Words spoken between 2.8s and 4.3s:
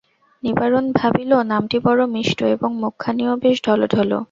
মুখখানিও বেশ ঢলোঢলো।